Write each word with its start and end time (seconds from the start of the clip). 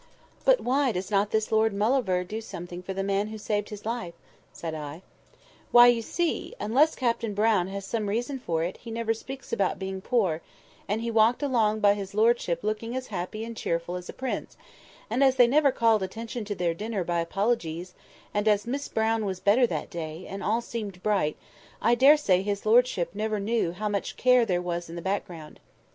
"But 0.45 0.61
why 0.61 0.91
does 0.91 1.11
not 1.11 1.29
this 1.29 1.51
Lord 1.51 1.75
Mauleverer 1.75 2.23
do 2.23 2.41
something 2.41 2.81
for 2.81 2.91
the 2.91 3.03
man 3.03 3.27
who 3.27 3.37
saved 3.37 3.69
his 3.69 3.85
life?" 3.85 4.15
said 4.51 4.73
I. 4.73 5.03
"Why, 5.69 5.85
you 5.85 6.01
see, 6.01 6.55
unless 6.59 6.95
Captain 6.95 7.35
Brown 7.35 7.67
has 7.67 7.85
some 7.85 8.09
reason 8.09 8.39
for 8.39 8.63
it, 8.63 8.77
he 8.77 8.89
never 8.89 9.13
speaks 9.13 9.53
about 9.53 9.77
being 9.77 10.01
poor; 10.01 10.41
and 10.87 11.01
he 11.01 11.11
walked 11.11 11.43
along 11.43 11.81
by 11.81 11.93
his 11.93 12.15
lordship 12.15 12.63
looking 12.63 12.95
as 12.95 13.05
happy 13.13 13.45
and 13.45 13.55
cheerful 13.55 13.95
as 13.95 14.09
a 14.09 14.13
prince; 14.13 14.57
and 15.07 15.23
as 15.23 15.35
they 15.35 15.45
never 15.45 15.71
called 15.71 16.01
attention 16.01 16.45
to 16.45 16.55
their 16.55 16.73
dinner 16.73 17.03
by 17.03 17.19
apologies, 17.19 17.93
and 18.33 18.47
as 18.47 18.65
Miss 18.65 18.87
Brown 18.87 19.23
was 19.23 19.39
better 19.39 19.67
that 19.67 19.91
day, 19.91 20.25
and 20.27 20.41
all 20.43 20.61
seemed 20.61 21.03
bright, 21.03 21.37
I 21.79 21.93
daresay 21.93 22.41
his 22.41 22.65
lordship 22.65 23.11
never 23.13 23.39
knew 23.39 23.71
how 23.71 23.87
much 23.87 24.17
care 24.17 24.47
there 24.47 24.63
was 24.63 24.89
in 24.89 24.95
the 24.95 25.03
background. 25.03 25.59